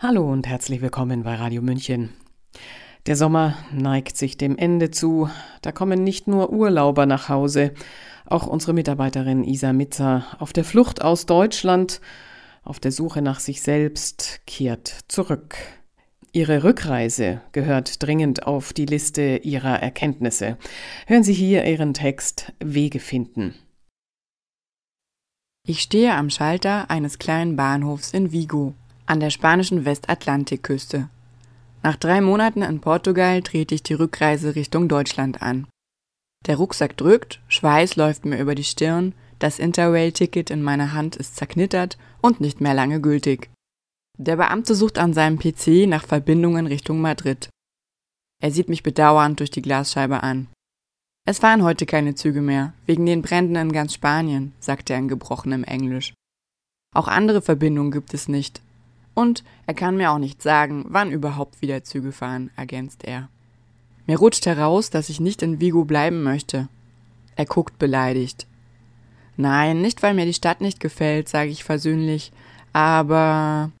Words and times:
Hallo 0.00 0.30
und 0.30 0.46
herzlich 0.46 0.80
willkommen 0.80 1.24
bei 1.24 1.34
Radio 1.34 1.60
München. 1.60 2.10
Der 3.06 3.16
Sommer 3.16 3.56
neigt 3.72 4.16
sich 4.16 4.36
dem 4.38 4.56
Ende 4.56 4.92
zu. 4.92 5.28
Da 5.60 5.72
kommen 5.72 6.04
nicht 6.04 6.28
nur 6.28 6.52
Urlauber 6.52 7.04
nach 7.04 7.28
Hause, 7.28 7.74
auch 8.24 8.46
unsere 8.46 8.74
Mitarbeiterin 8.74 9.42
Isa 9.42 9.72
Mitzer 9.72 10.24
auf 10.38 10.52
der 10.52 10.62
Flucht 10.62 11.02
aus 11.02 11.26
Deutschland, 11.26 12.00
auf 12.62 12.78
der 12.78 12.92
Suche 12.92 13.22
nach 13.22 13.40
sich 13.40 13.60
selbst, 13.60 14.40
kehrt 14.46 15.00
zurück. 15.08 15.56
Ihre 16.30 16.62
Rückreise 16.62 17.40
gehört 17.50 18.00
dringend 18.00 18.46
auf 18.46 18.72
die 18.72 18.86
Liste 18.86 19.38
ihrer 19.42 19.82
Erkenntnisse. 19.82 20.58
Hören 21.08 21.24
Sie 21.24 21.34
hier 21.34 21.64
ihren 21.64 21.92
Text 21.92 22.52
Wege 22.60 23.00
finden. 23.00 23.56
Ich 25.66 25.80
stehe 25.80 26.14
am 26.14 26.30
Schalter 26.30 26.88
eines 26.88 27.18
kleinen 27.18 27.56
Bahnhofs 27.56 28.12
in 28.12 28.30
Vigo 28.30 28.74
an 29.08 29.20
der 29.20 29.30
spanischen 29.30 29.84
Westatlantikküste. 29.86 31.08
Nach 31.82 31.96
drei 31.96 32.20
Monaten 32.20 32.62
in 32.62 32.80
Portugal 32.80 33.42
trete 33.42 33.74
ich 33.74 33.82
die 33.82 33.94
Rückreise 33.94 34.54
Richtung 34.54 34.88
Deutschland 34.88 35.40
an. 35.40 35.66
Der 36.46 36.56
Rucksack 36.56 36.96
drückt, 36.96 37.40
Schweiß 37.48 37.96
läuft 37.96 38.26
mir 38.26 38.38
über 38.38 38.54
die 38.54 38.64
Stirn, 38.64 39.14
das 39.38 39.58
Interrail-Ticket 39.58 40.50
in 40.50 40.62
meiner 40.62 40.92
Hand 40.92 41.16
ist 41.16 41.36
zerknittert 41.36 41.96
und 42.20 42.40
nicht 42.40 42.60
mehr 42.60 42.74
lange 42.74 43.00
gültig. 43.00 43.50
Der 44.18 44.36
Beamte 44.36 44.74
sucht 44.74 44.98
an 44.98 45.14
seinem 45.14 45.38
PC 45.38 45.88
nach 45.88 46.04
Verbindungen 46.04 46.66
Richtung 46.66 47.00
Madrid. 47.00 47.48
Er 48.42 48.50
sieht 48.50 48.68
mich 48.68 48.82
bedauernd 48.82 49.40
durch 49.40 49.50
die 49.50 49.62
Glasscheibe 49.62 50.22
an. 50.22 50.48
Es 51.24 51.38
fahren 51.38 51.62
heute 51.62 51.86
keine 51.86 52.14
Züge 52.14 52.42
mehr, 52.42 52.74
wegen 52.84 53.06
den 53.06 53.22
Bränden 53.22 53.56
in 53.56 53.72
ganz 53.72 53.94
Spanien, 53.94 54.52
sagt 54.60 54.90
er 54.90 54.98
in 54.98 55.08
gebrochenem 55.08 55.64
Englisch. 55.64 56.14
Auch 56.94 57.08
andere 57.08 57.42
Verbindungen 57.42 57.92
gibt 57.92 58.14
es 58.14 58.28
nicht, 58.28 58.62
und 59.18 59.42
er 59.66 59.74
kann 59.74 59.96
mir 59.96 60.12
auch 60.12 60.18
nicht 60.18 60.42
sagen, 60.42 60.84
wann 60.90 61.10
überhaupt 61.10 61.60
wieder 61.60 61.82
Züge 61.82 62.12
fahren, 62.12 62.52
ergänzt 62.54 63.02
er. 63.02 63.28
Mir 64.06 64.16
rutscht 64.16 64.46
heraus, 64.46 64.90
dass 64.90 65.08
ich 65.08 65.18
nicht 65.18 65.42
in 65.42 65.60
Vigo 65.60 65.84
bleiben 65.84 66.22
möchte. 66.22 66.68
Er 67.34 67.44
guckt 67.44 67.80
beleidigt. 67.80 68.46
Nein, 69.36 69.82
nicht 69.82 70.04
weil 70.04 70.14
mir 70.14 70.24
die 70.24 70.34
Stadt 70.34 70.60
nicht 70.60 70.78
gefällt, 70.78 71.28
sage 71.28 71.50
ich 71.50 71.64
versöhnlich, 71.64 72.30
aber 72.72 73.72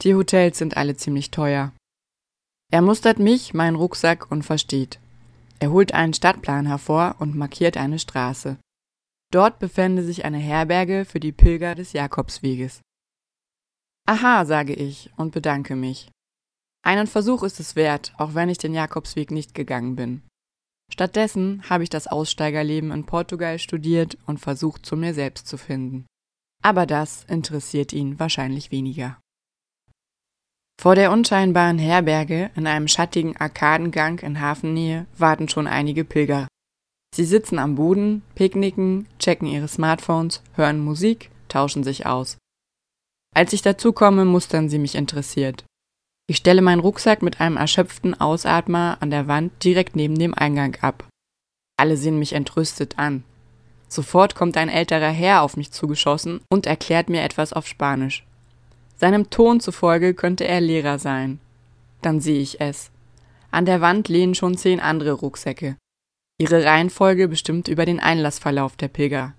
die 0.00 0.14
Hotels 0.14 0.56
sind 0.56 0.78
alle 0.78 0.96
ziemlich 0.96 1.30
teuer. 1.30 1.72
Er 2.72 2.80
mustert 2.80 3.18
mich, 3.18 3.52
meinen 3.52 3.76
Rucksack 3.76 4.30
und 4.30 4.44
versteht. 4.44 4.98
Er 5.58 5.72
holt 5.72 5.92
einen 5.92 6.14
Stadtplan 6.14 6.64
hervor 6.64 7.16
und 7.18 7.36
markiert 7.36 7.76
eine 7.76 7.98
Straße. 7.98 8.56
Dort 9.30 9.58
befände 9.58 10.04
sich 10.04 10.24
eine 10.24 10.38
Herberge 10.38 11.04
für 11.04 11.20
die 11.20 11.32
Pilger 11.32 11.74
des 11.74 11.92
Jakobsweges. 11.92 12.80
Aha, 14.06 14.44
sage 14.44 14.74
ich 14.74 15.10
und 15.16 15.32
bedanke 15.32 15.76
mich. 15.76 16.10
Einen 16.82 17.06
Versuch 17.06 17.42
ist 17.42 17.60
es 17.60 17.76
wert, 17.76 18.12
auch 18.16 18.34
wenn 18.34 18.48
ich 18.48 18.58
den 18.58 18.74
Jakobsweg 18.74 19.30
nicht 19.30 19.54
gegangen 19.54 19.96
bin. 19.96 20.22
Stattdessen 20.92 21.62
habe 21.70 21.84
ich 21.84 21.90
das 21.90 22.08
Aussteigerleben 22.08 22.90
in 22.90 23.06
Portugal 23.06 23.58
studiert 23.58 24.18
und 24.26 24.38
versucht, 24.38 24.84
zu 24.84 24.96
mir 24.96 25.14
selbst 25.14 25.46
zu 25.46 25.56
finden. 25.56 26.06
Aber 26.62 26.86
das 26.86 27.24
interessiert 27.24 27.92
ihn 27.92 28.18
wahrscheinlich 28.18 28.70
weniger. 28.70 29.18
Vor 30.80 30.94
der 30.94 31.12
unscheinbaren 31.12 31.78
Herberge 31.78 32.50
in 32.56 32.66
einem 32.66 32.88
schattigen 32.88 33.36
Arkadengang 33.36 34.18
in 34.20 34.40
Hafennähe 34.40 35.06
warten 35.16 35.48
schon 35.48 35.66
einige 35.66 36.04
Pilger. 36.04 36.48
Sie 37.14 37.24
sitzen 37.24 37.58
am 37.58 37.74
Boden, 37.74 38.22
picknicken, 38.34 39.06
checken 39.18 39.46
ihre 39.46 39.68
Smartphones, 39.68 40.42
hören 40.54 40.80
Musik, 40.80 41.30
tauschen 41.48 41.84
sich 41.84 42.06
aus. 42.06 42.38
Als 43.34 43.52
ich 43.52 43.62
dazukomme, 43.62 44.24
mustern 44.24 44.68
sie 44.68 44.78
mich 44.78 44.94
interessiert. 44.94 45.64
Ich 46.26 46.36
stelle 46.36 46.62
meinen 46.62 46.80
Rucksack 46.80 47.22
mit 47.22 47.40
einem 47.40 47.56
erschöpften 47.56 48.20
Ausatmer 48.20 48.98
an 49.00 49.10
der 49.10 49.26
Wand 49.28 49.64
direkt 49.64 49.96
neben 49.96 50.18
dem 50.18 50.34
Eingang 50.34 50.76
ab. 50.80 51.04
Alle 51.76 51.96
sehen 51.96 52.18
mich 52.18 52.34
entrüstet 52.34 52.98
an. 52.98 53.24
Sofort 53.88 54.34
kommt 54.34 54.56
ein 54.56 54.68
älterer 54.68 55.10
Herr 55.10 55.42
auf 55.42 55.56
mich 55.56 55.72
zugeschossen 55.72 56.40
und 56.48 56.66
erklärt 56.66 57.08
mir 57.08 57.22
etwas 57.22 57.52
auf 57.52 57.66
Spanisch. 57.66 58.24
Seinem 58.96 59.30
Ton 59.30 59.60
zufolge 59.60 60.14
könnte 60.14 60.46
er 60.46 60.60
Lehrer 60.60 60.98
sein. 60.98 61.40
Dann 62.02 62.20
sehe 62.20 62.40
ich 62.40 62.60
es. 62.60 62.90
An 63.50 63.64
der 63.64 63.80
Wand 63.80 64.08
lehnen 64.08 64.34
schon 64.34 64.56
zehn 64.56 64.78
andere 64.78 65.12
Rucksäcke. 65.12 65.76
Ihre 66.38 66.64
Reihenfolge 66.64 67.26
bestimmt 67.26 67.66
über 67.66 67.84
den 67.86 67.98
Einlassverlauf 67.98 68.76
der 68.76 68.88
Pilger. 68.88 69.34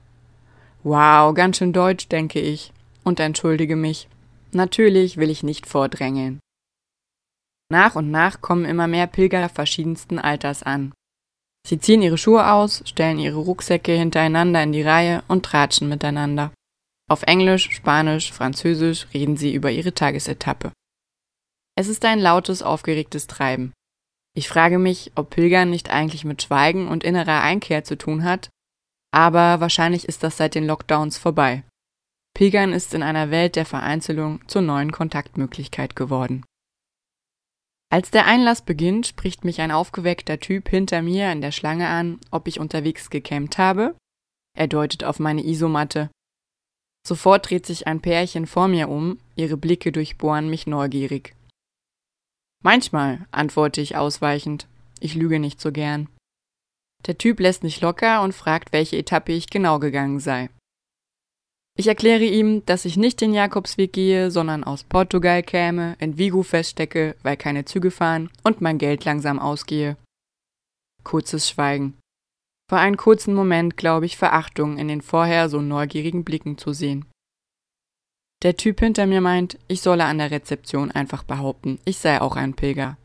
Wow, 0.83 1.33
ganz 1.33 1.57
schön 1.57 1.73
deutsch, 1.73 2.09
denke 2.09 2.39
ich 2.39 2.73
und 3.03 3.19
entschuldige 3.19 3.75
mich. 3.75 4.07
Natürlich 4.51 5.17
will 5.17 5.29
ich 5.29 5.43
nicht 5.43 5.65
vordrängeln. 5.65 6.39
Nach 7.71 7.95
und 7.95 8.11
nach 8.11 8.41
kommen 8.41 8.65
immer 8.65 8.87
mehr 8.87 9.07
Pilger 9.07 9.47
verschiedensten 9.47 10.19
Alters 10.19 10.61
an. 10.63 10.93
Sie 11.65 11.79
ziehen 11.79 12.01
ihre 12.01 12.17
Schuhe 12.17 12.51
aus, 12.51 12.83
stellen 12.85 13.19
ihre 13.19 13.37
Rucksäcke 13.37 13.93
hintereinander 13.93 14.61
in 14.63 14.71
die 14.71 14.81
Reihe 14.81 15.23
und 15.27 15.45
tratschen 15.45 15.87
miteinander. 15.87 16.51
Auf 17.09 17.23
Englisch, 17.23 17.69
Spanisch, 17.71 18.31
Französisch 18.31 19.07
reden 19.13 19.37
sie 19.37 19.53
über 19.53 19.71
ihre 19.71 19.93
Tagesetappe. 19.93 20.71
Es 21.77 21.87
ist 21.87 22.03
ein 22.03 22.19
lautes, 22.19 22.61
aufgeregtes 22.61 23.27
Treiben. 23.27 23.73
Ich 24.33 24.47
frage 24.47 24.79
mich, 24.79 25.11
ob 25.15 25.29
Pilgern 25.29 25.69
nicht 25.69 25.89
eigentlich 25.89 26.25
mit 26.25 26.41
Schweigen 26.41 26.87
und 26.87 27.03
innerer 27.03 27.41
Einkehr 27.41 27.83
zu 27.83 27.97
tun 27.97 28.23
hat, 28.23 28.49
aber 29.13 29.59
wahrscheinlich 29.59 30.07
ist 30.07 30.23
das 30.23 30.37
seit 30.37 30.55
den 30.55 30.65
Lockdowns 30.65 31.17
vorbei. 31.17 31.63
Pilgern 32.41 32.73
ist 32.73 32.95
in 32.95 33.03
einer 33.03 33.29
Welt 33.29 33.55
der 33.55 33.67
Vereinzelung 33.67 34.41
zur 34.47 34.63
neuen 34.63 34.91
Kontaktmöglichkeit 34.91 35.95
geworden. 35.95 36.43
Als 37.91 38.09
der 38.09 38.25
Einlass 38.25 38.63
beginnt, 38.63 39.05
spricht 39.05 39.45
mich 39.45 39.61
ein 39.61 39.69
aufgeweckter 39.69 40.39
Typ 40.39 40.67
hinter 40.67 41.03
mir 41.03 41.31
in 41.31 41.41
der 41.41 41.51
Schlange 41.51 41.87
an, 41.87 42.19
ob 42.31 42.47
ich 42.47 42.59
unterwegs 42.59 43.11
gecampt 43.11 43.59
habe. 43.59 43.95
Er 44.57 44.65
deutet 44.65 45.03
auf 45.03 45.19
meine 45.19 45.45
Isomatte. 45.45 46.09
Sofort 47.07 47.47
dreht 47.47 47.67
sich 47.67 47.85
ein 47.85 48.01
Pärchen 48.01 48.47
vor 48.47 48.67
mir 48.67 48.89
um, 48.89 49.19
ihre 49.35 49.55
Blicke 49.55 49.91
durchbohren 49.91 50.49
mich 50.49 50.65
neugierig. 50.65 51.35
Manchmal, 52.63 53.27
antworte 53.29 53.81
ich 53.81 53.97
ausweichend. 53.97 54.65
Ich 54.99 55.13
lüge 55.13 55.37
nicht 55.37 55.61
so 55.61 55.71
gern. 55.71 56.09
Der 57.05 57.19
Typ 57.19 57.39
lässt 57.39 57.61
nicht 57.61 57.81
locker 57.81 58.23
und 58.23 58.33
fragt, 58.33 58.73
welche 58.73 58.97
Etappe 58.97 59.31
ich 59.31 59.51
genau 59.51 59.77
gegangen 59.77 60.19
sei. 60.19 60.49
Ich 61.81 61.87
erkläre 61.87 62.25
ihm, 62.25 62.63
dass 62.67 62.85
ich 62.85 62.95
nicht 62.95 63.21
den 63.21 63.33
Jakobsweg 63.33 63.91
gehe, 63.91 64.29
sondern 64.29 64.63
aus 64.63 64.83
Portugal 64.83 65.41
käme, 65.41 65.95
in 65.97 66.15
Vigo 66.15 66.43
feststecke, 66.43 67.15
weil 67.23 67.37
keine 67.37 67.65
Züge 67.65 67.89
fahren 67.89 68.29
und 68.43 68.61
mein 68.61 68.77
Geld 68.77 69.03
langsam 69.03 69.39
ausgehe. 69.39 69.97
Kurzes 71.03 71.49
Schweigen. 71.49 71.97
Für 72.69 72.77
einen 72.77 72.97
kurzen 72.97 73.33
Moment 73.33 73.77
glaube 73.77 74.05
ich 74.05 74.15
Verachtung 74.15 74.77
in 74.77 74.89
den 74.89 75.01
vorher 75.01 75.49
so 75.49 75.59
neugierigen 75.59 76.23
Blicken 76.23 76.59
zu 76.59 76.71
sehen. 76.71 77.05
Der 78.43 78.55
Typ 78.55 78.79
hinter 78.79 79.07
mir 79.07 79.21
meint, 79.21 79.57
ich 79.67 79.81
solle 79.81 80.05
an 80.05 80.19
der 80.19 80.29
Rezeption 80.29 80.91
einfach 80.91 81.23
behaupten, 81.23 81.79
ich 81.85 81.97
sei 81.97 82.21
auch 82.21 82.35
ein 82.35 82.53
Pilger. 82.53 82.99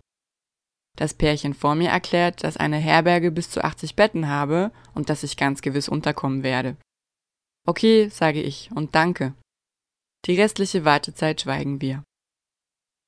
Das 0.98 1.14
Pärchen 1.14 1.54
vor 1.54 1.76
mir 1.76 1.88
erklärt, 1.88 2.44
dass 2.44 2.58
eine 2.58 2.76
Herberge 2.76 3.30
bis 3.30 3.48
zu 3.48 3.64
80 3.64 3.96
Betten 3.96 4.28
habe 4.28 4.70
und 4.92 5.08
dass 5.08 5.22
ich 5.22 5.38
ganz 5.38 5.62
gewiss 5.62 5.88
unterkommen 5.88 6.42
werde. 6.42 6.76
Okay, 7.68 8.08
sage 8.08 8.40
ich 8.40 8.70
und 8.74 8.94
danke. 8.94 9.34
Die 10.26 10.40
restliche 10.40 10.84
Wartezeit 10.84 11.40
schweigen 11.40 11.80
wir. 11.80 12.04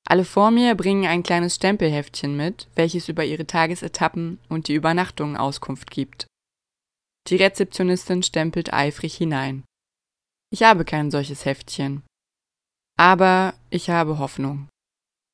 Alle 0.04 0.24
vor 0.24 0.50
mir 0.50 0.74
bringen 0.74 1.06
ein 1.06 1.22
kleines 1.22 1.54
Stempelheftchen 1.54 2.36
mit, 2.36 2.69
welches 2.74 3.08
über 3.08 3.24
ihre 3.24 3.46
Tagesetappen 3.46 4.41
und 4.48 4.66
die 4.66 4.74
Übernachtungen 4.74 5.36
Auskunft 5.36 5.91
gibt. 5.91 6.26
Die 7.28 7.36
Rezeptionistin 7.36 8.22
stempelt 8.22 8.72
eifrig 8.72 9.14
hinein. 9.16 9.64
Ich 10.50 10.62
habe 10.62 10.84
kein 10.84 11.10
solches 11.10 11.44
Heftchen. 11.44 12.02
Aber 12.98 13.54
ich 13.70 13.90
habe 13.90 14.19
Hoffnung. 14.19 14.69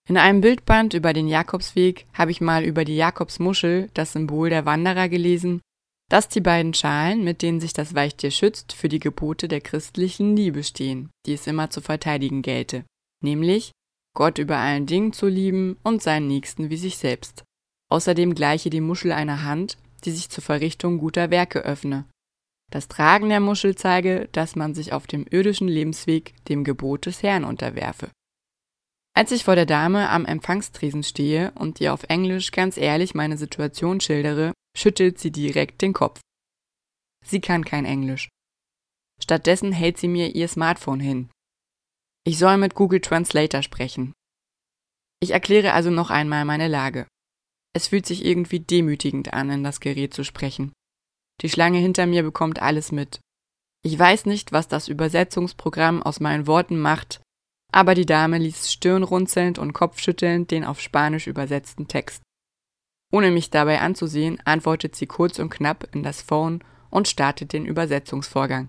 In 0.06 0.18
einem 0.18 0.42
Bildband 0.42 0.92
über 0.92 1.15
den 1.15 1.28
Jakobsweg 1.28 2.04
habe 2.12 2.30
ich 2.30 2.42
mal 2.42 2.62
über 2.65 2.84
die 2.84 2.97
Jakobsmuschel, 2.97 3.88
das 3.94 4.12
Symbol 4.12 4.50
der 4.50 4.66
Wanderer, 4.66 5.09
gelesen 5.09 5.62
dass 6.10 6.28
die 6.28 6.41
beiden 6.41 6.74
Schalen, 6.74 7.24
mit 7.24 7.42
denen 7.42 7.60
sich 7.60 7.72
das 7.72 7.95
Weichtier 7.95 8.30
schützt, 8.30 8.72
für 8.72 8.89
die 8.89 9.01
Gebote 9.01 9.48
der 9.48 9.60
christlichen 9.60 10.36
Liebe 10.36 10.62
stehen, 10.62 11.10
die 11.27 11.33
es 11.33 11.47
immer 11.47 11.71
zu 11.71 11.80
verteidigen 11.80 12.42
gelte, 12.42 12.84
nämlich 13.22 13.72
Gott 14.15 14.39
über 14.39 14.59
allen 14.59 14.86
Dingen 14.86 15.12
zu 15.12 15.27
lieben 15.27 15.77
und 15.83 16.03
seinen 16.03 16.28
Nächsten 16.28 16.71
wie 16.71 16.77
sich 16.77 16.98
selbst. 16.98 17.42
Außerdem 17.91 18.34
gleiche 18.34 18.71
die 18.71 18.80
Muschel 18.80 19.12
einer 19.12 19.42
Hand, 19.42 19.77
die 20.04 20.10
sich 20.10 20.28
zur 20.28 20.45
Verrichtung 20.45 20.98
guter 20.98 21.30
Werke 21.30 21.60
öffne. 21.60 22.04
Das 22.71 22.89
Tragen 22.89 23.28
der 23.28 23.41
Muschel 23.41 23.74
zeige, 23.74 24.28
dass 24.33 24.56
man 24.56 24.74
sich 24.74 24.92
auf 24.92 25.06
dem 25.06 25.27
irdischen 25.28 25.68
Lebensweg 25.68 26.34
dem 26.47 26.65
Gebot 26.65 27.06
des 27.06 27.22
Herrn 27.22 27.45
unterwerfe. 27.45 28.10
Als 29.16 29.31
ich 29.31 29.45
vor 29.45 29.55
der 29.55 29.66
Dame 29.66 30.11
am 30.11 30.27
Empfangstresen 30.27 31.05
stehe 31.05 31.53
und 31.53 31.81
ihr 31.81 31.95
auf 31.95 32.03
Englisch 32.09 32.51
ganz 32.51 32.77
ehrlich 32.77 33.15
meine 33.15 33.39
Situation 33.39 34.01
schildere, 34.01 34.53
schüttelt 34.77 35.21
sie 35.21 35.31
direkt 35.31 35.83
den 35.83 35.93
Kopf. 35.93 36.21
Sie 37.25 37.41
kann 37.41 37.65
kein 37.65 37.84
Englisch. 37.84 38.28
Stattdessen 39.22 39.71
hält 39.71 39.99
sie 39.99 40.09
mir 40.09 40.34
ihr 40.34 40.49
Smartphone 40.49 40.99
hin. 40.99 41.31
Ich 42.27 42.39
soll 42.39 42.57
mit 42.57 42.75
Google 42.75 43.01
Translator 43.01 43.63
sprechen. 43.63 44.13
Ich 45.21 45.31
erkläre 45.31 45.72
also 45.72 45.91
noch 45.91 46.11
einmal 46.11 46.45
meine 46.45 46.69
Lage. 46.69 47.07
Es 47.72 47.89
fühlt 47.89 48.07
sich 48.07 48.25
irgendwie 48.25 48.61
demütigend 48.61 49.33
an, 49.33 49.49
in 49.49 49.63
das 49.63 49.81
Gerät 49.81 50.13
zu 50.13 50.25
sprechen. 50.25 50.72
Die 51.41 51.49
Schlange 51.49 51.78
hinter 51.78 52.07
mir 52.07 52.22
bekommt 52.22 52.61
alles 52.61 52.93
mit. 52.93 53.21
Ich 53.84 53.99
weiß 53.99 54.27
nicht, 54.27 54.53
was 54.53 54.66
das 54.69 54.89
Übersetzungsprogramm 54.89 56.03
aus 56.03 56.21
meinen 56.21 56.47
Worten 56.47 56.78
macht, 56.78 57.21
aber 57.74 57.97
die 57.97 58.06
Dame 58.06 58.38
liest 58.38 58.71
stirnrunzelnd 58.71 59.59
und 59.59 59.72
kopfschüttelnd 59.72 60.53
den 60.53 60.65
auf 60.65 60.80
Spanisch 60.80 61.26
übersetzten 61.26 61.88
Text. 61.88 62.22
Ohne 63.12 63.32
mich 63.32 63.50
dabei 63.50 63.80
anzusehen, 63.80 64.38
antwortet 64.44 64.94
sie 64.94 65.06
kurz 65.06 65.41
und 65.41 65.50
knapp 65.50 65.92
in 65.92 66.04
das 66.04 66.22
Phone 66.22 66.62
und 66.91 67.09
startet 67.09 67.53
den 67.53 67.66
Übersetzungsvorgang. 67.66 68.68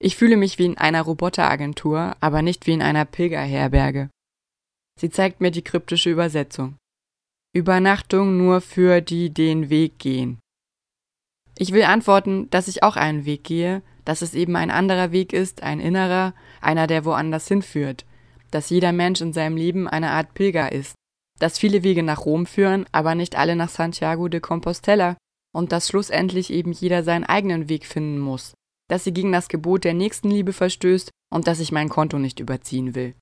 Ich 0.00 0.16
fühle 0.16 0.38
mich 0.38 0.58
wie 0.58 0.64
in 0.64 0.78
einer 0.78 1.02
Roboteragentur, 1.02 2.16
aber 2.18 2.40
nicht 2.40 2.66
wie 2.66 2.72
in 2.72 2.80
einer 2.80 3.04
Pilgerherberge. 3.04 4.08
Sie 4.98 5.10
zeigt 5.10 5.42
mir 5.42 5.50
die 5.50 5.62
kryptische 5.62 6.10
Übersetzung. 6.10 6.76
Übernachtung 7.54 8.38
nur 8.38 8.62
für 8.62 9.02
die 9.02 9.28
den 9.28 9.68
Weg 9.68 9.98
gehen. 9.98 10.40
Ich 11.58 11.72
will 11.72 11.82
antworten, 11.82 12.48
dass 12.48 12.68
ich 12.68 12.82
auch 12.82 12.96
einen 12.96 13.26
Weg 13.26 13.44
gehe, 13.44 13.82
dass 14.04 14.22
es 14.22 14.34
eben 14.34 14.56
ein 14.56 14.70
anderer 14.70 15.12
Weg 15.12 15.32
ist, 15.32 15.62
ein 15.62 15.80
innerer, 15.80 16.34
einer, 16.60 16.86
der 16.86 17.04
woanders 17.04 17.48
hinführt, 17.48 18.04
dass 18.50 18.70
jeder 18.70 18.92
Mensch 18.92 19.20
in 19.20 19.32
seinem 19.32 19.56
Leben 19.56 19.88
eine 19.88 20.10
Art 20.10 20.34
Pilger 20.34 20.72
ist, 20.72 20.94
dass 21.38 21.58
viele 21.58 21.82
Wege 21.82 22.02
nach 22.02 22.24
Rom 22.24 22.46
führen, 22.46 22.86
aber 22.92 23.14
nicht 23.14 23.36
alle 23.36 23.56
nach 23.56 23.68
Santiago 23.68 24.28
de 24.28 24.40
Compostela, 24.40 25.16
und 25.54 25.72
dass 25.72 25.88
schlussendlich 25.88 26.50
eben 26.50 26.72
jeder 26.72 27.02
seinen 27.02 27.24
eigenen 27.24 27.68
Weg 27.68 27.86
finden 27.86 28.18
muss, 28.18 28.54
dass 28.88 29.04
sie 29.04 29.12
gegen 29.12 29.32
das 29.32 29.48
Gebot 29.48 29.84
der 29.84 29.94
Nächstenliebe 29.94 30.52
verstößt 30.52 31.10
und 31.32 31.46
dass 31.46 31.60
ich 31.60 31.72
mein 31.72 31.88
Konto 31.88 32.18
nicht 32.18 32.40
überziehen 32.40 32.94
will. 32.94 33.14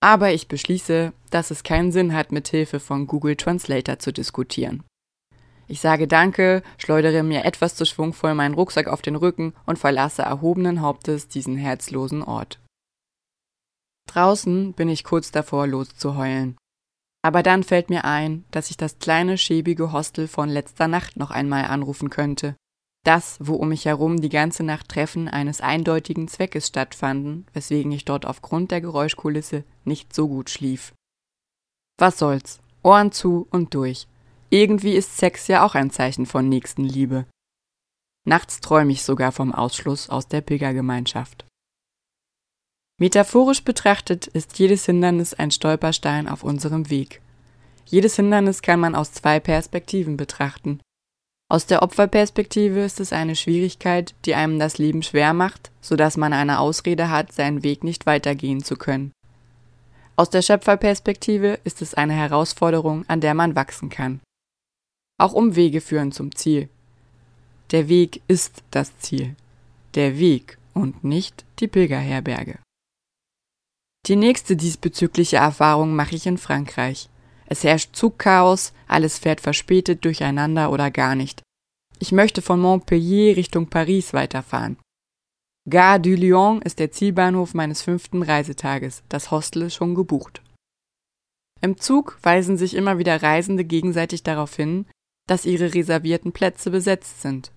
Aber 0.00 0.32
ich 0.32 0.48
beschließe, 0.48 1.12
dass 1.30 1.50
es 1.50 1.62
keinen 1.64 1.92
Sinn 1.92 2.14
hat, 2.14 2.32
mit 2.32 2.48
Hilfe 2.48 2.80
von 2.80 3.06
Google 3.06 3.36
Translator 3.36 3.98
zu 3.98 4.12
diskutieren. 4.12 4.84
Ich 5.68 5.80
sage 5.80 6.06
Danke, 6.06 6.62
schleudere 6.78 7.22
mir 7.22 7.44
etwas 7.44 7.74
zu 7.74 7.84
schwungvoll 7.84 8.34
meinen 8.34 8.54
Rucksack 8.54 8.86
auf 8.86 9.02
den 9.02 9.16
Rücken 9.16 9.52
und 9.66 9.78
verlasse 9.78 10.22
erhobenen 10.22 10.80
Hauptes 10.80 11.28
diesen 11.28 11.56
herzlosen 11.56 12.22
Ort. 12.22 12.60
Draußen 14.08 14.72
bin 14.72 14.88
ich 14.88 15.02
kurz 15.02 15.32
davor 15.32 15.66
loszuheulen. 15.66 16.56
Aber 17.22 17.42
dann 17.42 17.64
fällt 17.64 17.90
mir 17.90 18.04
ein, 18.04 18.44
dass 18.52 18.70
ich 18.70 18.76
das 18.76 19.00
kleine 19.00 19.36
schäbige 19.36 19.90
Hostel 19.90 20.28
von 20.28 20.48
letzter 20.48 20.86
Nacht 20.86 21.16
noch 21.16 21.32
einmal 21.32 21.64
anrufen 21.64 22.08
könnte. 22.08 22.54
Das, 23.04 23.36
wo 23.40 23.54
um 23.54 23.68
mich 23.68 23.84
herum 23.84 24.20
die 24.20 24.28
ganze 24.28 24.62
Nacht 24.62 24.88
Treffen 24.88 25.28
eines 25.28 25.60
eindeutigen 25.60 26.28
Zweckes 26.28 26.68
stattfanden, 26.68 27.46
weswegen 27.52 27.90
ich 27.90 28.04
dort 28.04 28.26
aufgrund 28.26 28.70
der 28.70 28.80
Geräuschkulisse 28.80 29.64
nicht 29.84 30.14
so 30.14 30.28
gut 30.28 30.50
schlief. 30.50 30.92
Was 31.98 32.18
soll's? 32.18 32.60
Ohren 32.82 33.10
zu 33.10 33.48
und 33.50 33.74
durch. 33.74 34.06
Irgendwie 34.50 34.94
ist 34.94 35.16
Sex 35.16 35.48
ja 35.48 35.64
auch 35.64 35.74
ein 35.74 35.90
Zeichen 35.90 36.26
von 36.26 36.48
Nächstenliebe. 36.48 37.26
Nachts 38.24 38.60
träume 38.60 38.92
ich 38.92 39.02
sogar 39.02 39.32
vom 39.32 39.52
Ausschluss 39.52 40.08
aus 40.08 40.28
der 40.28 40.40
Pilgergemeinschaft. 40.40 41.46
Metaphorisch 42.98 43.62
betrachtet 43.62 44.26
ist 44.26 44.58
jedes 44.58 44.86
Hindernis 44.86 45.34
ein 45.34 45.50
Stolperstein 45.50 46.28
auf 46.28 46.42
unserem 46.42 46.88
Weg. 46.90 47.20
Jedes 47.84 48.16
Hindernis 48.16 48.62
kann 48.62 48.80
man 48.80 48.94
aus 48.94 49.12
zwei 49.12 49.38
Perspektiven 49.38 50.16
betrachten. 50.16 50.80
Aus 51.48 51.66
der 51.66 51.82
Opferperspektive 51.82 52.80
ist 52.80 52.98
es 52.98 53.12
eine 53.12 53.36
Schwierigkeit, 53.36 54.14
die 54.24 54.34
einem 54.34 54.58
das 54.58 54.78
Leben 54.78 55.02
schwer 55.02 55.32
macht, 55.32 55.70
so 55.80 55.94
dass 55.94 56.16
man 56.16 56.32
eine 56.32 56.58
Ausrede 56.58 57.10
hat, 57.10 57.30
seinen 57.30 57.62
Weg 57.62 57.84
nicht 57.84 58.06
weitergehen 58.06 58.64
zu 58.64 58.76
können. 58.76 59.12
Aus 60.16 60.30
der 60.30 60.42
Schöpferperspektive 60.42 61.60
ist 61.62 61.82
es 61.82 61.94
eine 61.94 62.14
Herausforderung, 62.14 63.04
an 63.06 63.20
der 63.20 63.34
man 63.34 63.54
wachsen 63.54 63.90
kann. 63.90 64.20
Auch 65.18 65.32
Umwege 65.32 65.80
führen 65.80 66.12
zum 66.12 66.34
Ziel. 66.34 66.68
Der 67.70 67.88
Weg 67.88 68.22
ist 68.28 68.62
das 68.70 68.96
Ziel. 68.98 69.34
Der 69.94 70.18
Weg 70.18 70.58
und 70.74 71.04
nicht 71.04 71.44
die 71.58 71.68
Pilgerherberge. 71.68 72.58
Die 74.06 74.16
nächste 74.16 74.56
diesbezügliche 74.56 75.38
Erfahrung 75.38 75.96
mache 75.96 76.14
ich 76.14 76.26
in 76.26 76.38
Frankreich. 76.38 77.08
Es 77.46 77.64
herrscht 77.64 77.96
Zugchaos, 77.96 78.72
alles 78.86 79.18
fährt 79.18 79.40
verspätet 79.40 80.04
durcheinander 80.04 80.70
oder 80.70 80.90
gar 80.90 81.14
nicht. 81.14 81.42
Ich 81.98 82.12
möchte 82.12 82.42
von 82.42 82.60
Montpellier 82.60 83.36
Richtung 83.36 83.68
Paris 83.68 84.12
weiterfahren. 84.12 84.76
Gare 85.68 86.00
du 86.00 86.14
Lyon 86.14 86.62
ist 86.62 86.78
der 86.78 86.92
Zielbahnhof 86.92 87.54
meines 87.54 87.82
fünften 87.82 88.22
Reisetages, 88.22 89.02
das 89.08 89.30
Hostel 89.30 89.62
ist 89.62 89.74
schon 89.74 89.94
gebucht. 89.94 90.42
Im 91.60 91.78
Zug 91.78 92.18
weisen 92.22 92.56
sich 92.56 92.74
immer 92.74 92.98
wieder 92.98 93.22
Reisende 93.22 93.64
gegenseitig 93.64 94.22
darauf 94.22 94.54
hin, 94.54 94.86
dass 95.26 95.44
ihre 95.44 95.74
reservierten 95.74 96.32
Plätze 96.32 96.70
besetzt 96.70 97.22
sind. 97.22 97.52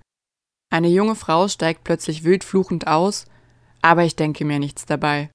Eine 0.71 0.89
junge 0.89 1.15
Frau 1.15 1.47
steigt 1.47 1.83
plötzlich 1.83 2.23
wildfluchend 2.23 2.87
aus, 2.87 3.25
aber 3.81 4.03
ich 4.03 4.15
denke 4.15 4.45
mir 4.45 4.59
nichts 4.59 4.85
dabei. 4.85 5.29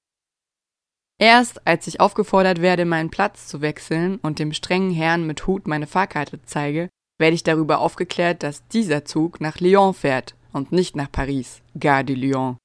Erst 1.17 1.65
als 1.65 1.87
ich 1.87 1.99
aufgefordert 1.99 2.61
werde, 2.61 2.85
meinen 2.85 3.09
Platz 3.09 3.47
zu 3.47 3.61
wechseln 3.61 4.17
und 4.17 4.39
dem 4.39 4.53
strengen 4.53 4.91
Herrn 4.91 5.25
mit 5.25 5.47
Hut 5.47 5.67
meine 5.67 5.87
Fahrkarte 5.87 6.41
zeige, 6.43 6.89
werde 7.17 7.35
ich 7.35 7.43
darüber 7.43 7.79
aufgeklärt, 7.79 8.43
dass 8.43 8.67
dieser 8.67 9.05
Zug 9.05 9.39
nach 9.39 9.59
Lyon 9.59 9.93
fährt 9.93 10.35
und 10.51 10.71
nicht 10.71 10.95
nach 10.95 11.11
Paris, 11.11 11.61
Gare 11.79 12.03
de 12.03 12.15
Lyon. 12.15 12.57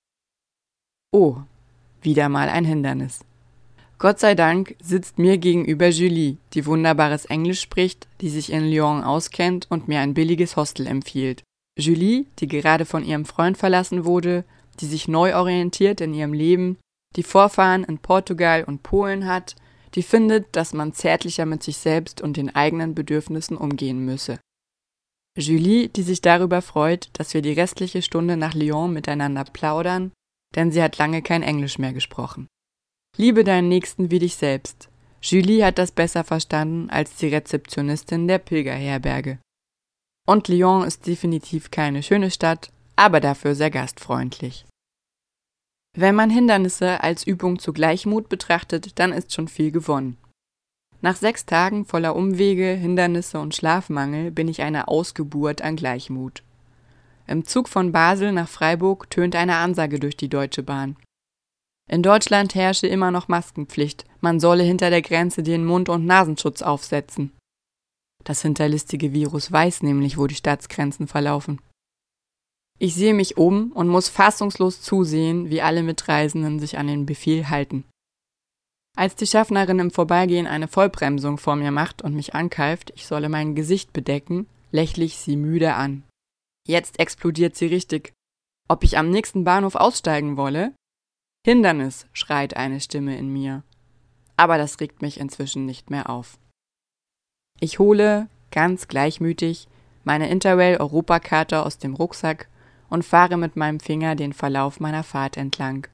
Oh, 1.13 1.39
wieder 2.03 2.29
mal 2.29 2.49
ein 2.49 2.65
Hindernis. 2.65 3.21
Gott 4.01 4.19
sei 4.19 4.35
Dank 4.35 4.77
sitzt 4.83 5.19
mir 5.19 5.37
gegenüber 5.37 5.89
Julie, 5.89 6.39
die 6.55 6.65
wunderbares 6.65 7.27
Englisch 7.27 7.61
spricht, 7.61 8.09
die 8.23 8.31
sich 8.31 8.51
in 8.51 8.65
Lyon 8.71 9.05
auskennt 9.05 9.67
und 9.69 9.89
mir 9.89 10.01
ein 10.01 10.15
billiges 10.15 10.57
Hostel 10.57 10.87
empfiehlt. 10.87 11.43
Julie, 11.79 12.25
die 12.39 12.47
gerade 12.47 12.87
von 12.87 13.05
ihrem 13.05 13.27
Freund 13.27 13.59
verlassen 13.59 14.07
wurde, 14.07 14.45
die 14.81 14.87
sich 14.87 15.07
neu 15.07 15.37
orientiert 15.37 16.01
in 16.01 16.15
ihrem 16.15 16.33
Leben 16.33 16.79
die 17.15 17.23
Vorfahren 17.23 17.85
in 17.85 17.99
Portugal 17.99 18.65
und 18.65 18.83
Polen 18.83 19.27
hat, 19.27 19.55
die 19.95 20.03
findet, 20.03 20.57
dass 20.57 20.73
man 20.73 20.95
zärtlicher 20.95 21.45
mit 21.45 21.63
sich 21.63 21.77
selbst 21.77 22.23
und 22.23 22.39
den 22.39 22.55
eigenen 22.55 22.95
Bedürfnissen 22.95 23.57
umgehen 23.57 24.05
müsse. 24.07 24.39
Julie, 25.37 25.89
die 25.89 26.03
sich 26.03 26.23
darüber 26.23 26.63
freut, 26.63 27.11
dass 27.13 27.35
wir 27.35 27.43
die 27.43 27.53
restliche 27.53 28.01
Stunde 28.01 28.39
nach 28.39 28.55
Lyon 28.55 28.95
miteinander 28.95 29.45
plaudern, 29.45 30.13
denn 30.55 30.73
sie 30.73 30.83
hat 30.83 30.97
lange 30.97 31.21
kein 31.21 31.43
Englisch 31.43 31.79
mehr 31.79 31.93
gesprochen. 31.93 32.47
Liebe 33.17 33.45
deinen 33.45 33.69
Nächsten 33.69 34.11
wie 34.11 34.19
dich 34.19 34.37
selbst. 34.37 34.89
Julie 35.23 35.65
hat 35.65 35.79
das 35.79 35.93
besser 35.93 36.25
verstanden 36.25 36.89
als 36.91 37.17
die 37.17 37.29
Rezeptionistin 37.29 38.27
der 38.27 38.39
Pilgerherberge. 38.39 39.39
Und 40.27 40.49
Lyon 40.49 40.85
ist 40.85 41.07
definitiv 41.07 41.71
keine 41.71 42.03
schöne 42.03 42.31
Stadt, 42.31 42.71
aber 42.97 43.21
dafür 43.21 43.55
sehr 43.55 43.71
gastfreundlich. 43.71 44.65
Wenn 45.97 46.15
man 46.15 46.31
Hindernisse 46.31 47.03
als 47.03 47.27
Übung 47.27 47.59
zu 47.59 47.73
Gleichmut 47.73 48.29
betrachtet, 48.29 48.99
dann 48.99 49.13
ist 49.13 49.35
schon 49.35 49.49
viel 49.49 49.73
gewonnen. 49.73 50.17
Nach 51.03 51.17
sechs 51.17 51.47
Tagen 51.47 51.85
voller 51.85 52.15
Umwege, 52.15 52.73
Hindernisse 52.73 53.41
und 53.41 53.55
Schlafmangel 53.55 54.31
bin 54.31 54.49
ich 54.49 54.63
eine 54.63 54.89
Ausgeburt 54.89 55.63
an 55.63 55.77
Gleichmut. 55.77 56.43
Im 57.27 57.45
Zug 57.45 57.69
von 57.69 57.91
Basel 57.91 58.33
nach 58.33 58.49
Freiburg 58.49 59.11
tönt 59.11 59.35
eine 59.35 59.57
Ansage 59.57 59.99
durch 59.99 60.17
die 60.17 60.29
Deutsche 60.29 60.63
Bahn. 60.63 60.97
In 61.91 62.05
Deutschland 62.05 62.55
herrsche 62.55 62.87
immer 62.87 63.11
noch 63.11 63.27
Maskenpflicht, 63.27 64.05
man 64.21 64.39
solle 64.39 64.63
hinter 64.63 64.91
der 64.91 65.03
Grenze 65.03 65.43
den 65.43 65.65
Mund- 65.65 65.89
und 65.89 66.07
Nasenschutz 66.07 66.63
aufsetzen. 66.63 67.37
Das 68.23 68.43
hinterlistige 68.43 69.13
Virus 69.13 69.51
weiß 69.51 69.83
nämlich, 69.83 70.17
wo 70.17 70.29
die 70.29 70.37
Staatsgrenzen 70.37 71.09
verlaufen. 71.09 71.61
Ich 72.79 72.95
sehe 72.95 73.13
mich 73.13 73.37
um 73.37 73.73
und 73.73 73.89
muss 73.89 74.09
fassungslos 74.09 74.81
zusehen, 74.83 75.51
wie 75.51 75.63
alle 75.63 75.83
Mitreisenden 75.83 76.61
sich 76.61 76.79
an 76.79 76.87
den 76.87 77.07
Befehl 77.07 77.51
halten. 77.51 77.85
Als 78.97 79.17
die 79.17 79.27
Schaffnerin 79.27 79.81
im 79.81 79.91
Vorbeigehen 79.91 80.47
eine 80.47 80.69
Vollbremsung 80.69 81.39
vor 81.39 81.57
mir 81.57 81.73
macht 81.73 82.03
und 82.03 82.15
mich 82.15 82.35
ankeift, 82.35 82.93
ich 82.95 83.07
solle 83.07 83.29
mein 83.29 83.57
Gesicht 83.57 83.93
bedecken, 83.93 84.47
lächle 84.71 85.05
ich 85.05 85.17
sie 85.17 85.37
müde 85.37 85.75
an. 85.75 86.05
Jetzt 86.69 87.01
explodiert 87.01 87.57
sie 87.57 87.67
richtig. 87.67 88.13
Ob 88.69 88.85
ich 88.85 88.97
am 88.97 89.11
nächsten 89.11 89.43
Bahnhof 89.43 89.75
aussteigen 89.75 90.37
wolle? 90.37 90.73
Hindernis, 91.45 92.07
schreit 92.13 92.57
eine 92.57 92.81
Stimme 92.81 93.17
in 93.17 93.33
mir. 93.33 93.63
Aber 94.37 94.59
das 94.59 94.81
regt 94.81 95.03
mich 95.03 95.19
inzwischen 95.19 95.67
nicht 95.67 95.91
mehr 95.91 96.11
auf. 96.11 96.39
Ich 97.61 97.79
hole, 97.79 98.29
ganz 98.51 98.89
gleichmütig, 98.89 99.69
meine 100.05 100.29
Interrail-Europakarte 100.31 101.65
aus 101.65 101.79
dem 101.79 101.95
Rucksack 101.95 102.49
und 102.89 103.05
fahre 103.05 103.37
mit 103.37 103.57
meinem 103.57 103.81
Finger 103.81 104.17
den 104.17 104.33
Verlauf 104.33 104.81
meiner 104.81 105.03
Fahrt 105.03 105.37
entlang. 105.37 105.87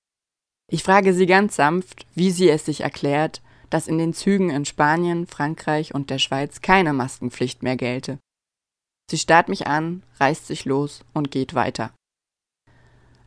Ich 0.69 0.83
frage 0.83 1.15
sie 1.15 1.27
ganz 1.27 1.57
sanft, 1.57 2.07
wie 2.15 2.31
sie 2.31 2.49
es 2.49 2.65
sich 2.65 2.81
erklärt, 2.81 3.41
dass 3.71 3.89
in 3.89 3.99
den 3.99 4.15
Zügen 4.15 4.51
in 4.51 4.65
Spanien, 4.65 5.27
Frankreich 5.27 5.95
und 5.95 6.11
der 6.11 6.19
Schweiz 6.19 6.61
keine 6.61 6.93
Maskenpflicht 6.93 7.63
mehr 7.63 7.77
gelte. 7.77 8.19
Sie 9.11 9.19
starrt 9.19 9.49
mich 9.49 9.67
an, 9.67 10.03
reißt 10.19 10.47
sich 10.47 10.65
los 10.65 11.05
und 11.13 11.31
geht 11.31 11.55
weiter. 11.55 11.93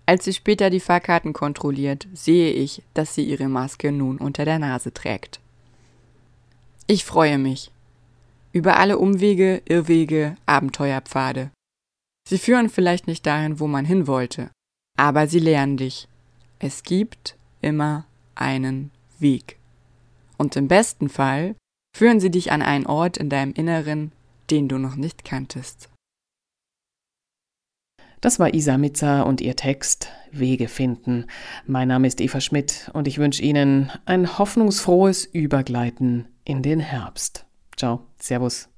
Als 0.10 0.26
sie 0.26 0.34
später 0.34 0.72
die 0.72 0.80
Fahrkarten 0.80 1.34
kontrolliert, 1.34 2.08
sehe 2.16 2.52
ich, 2.52 2.82
dass 2.96 3.14
sie 3.14 3.24
ihre 3.24 3.48
Maske 3.48 3.92
nun 3.92 4.18
unter 4.18 4.44
der 4.44 4.58
Nase 4.58 4.92
trägt. 4.92 5.40
Ich 6.88 7.06
freue 7.06 7.38
mich. 7.38 7.70
Über 8.52 8.78
alle 8.78 8.98
Umwege, 8.98 9.62
Irrwege, 9.66 10.36
Abenteuerpfade. 10.48 11.52
Sie 12.28 12.40
führen 12.40 12.70
vielleicht 12.70 13.06
nicht 13.06 13.24
dahin, 13.28 13.60
wo 13.60 13.68
man 13.68 13.86
hin 13.86 14.08
wollte, 14.08 14.50
aber 14.98 15.28
sie 15.28 15.38
lehren 15.38 15.78
dich. 15.78 16.08
Es 16.58 16.82
gibt 16.82 17.36
immer 17.62 18.08
einen 18.34 18.90
Weg. 19.20 19.60
Und 20.40 20.56
im 20.56 20.68
besten 20.68 21.10
Fall 21.10 21.54
führen 21.96 22.20
sie 22.20 22.32
dich 22.32 22.52
an 22.52 22.64
einen 22.64 22.88
Ort 22.88 23.18
in 23.18 23.30
deinem 23.30 23.54
Inneren, 23.54 24.12
den 24.50 24.70
du 24.70 24.80
noch 24.80 24.96
nicht 24.96 25.24
kanntest. 25.24 25.88
Das 28.22 28.40
war 28.40 28.54
Isa 28.54 28.78
Mitzer 28.78 29.26
und 29.26 29.42
ihr 29.42 29.56
Text 29.56 30.10
Wege 30.32 30.68
finden. 30.68 31.26
Mein 31.66 31.88
Name 31.88 32.08
ist 32.08 32.22
Eva 32.22 32.42
Schmidt 32.42 32.90
und 32.94 33.08
ich 33.08 33.18
wünsche 33.18 33.42
Ihnen 33.42 33.92
ein 34.06 34.38
hoffnungsfrohes 34.38 35.26
Übergleiten 35.26 36.28
in 36.44 36.62
den 36.62 36.80
Herbst. 36.80 37.46
Ciao, 37.76 38.06
Servus. 38.18 38.69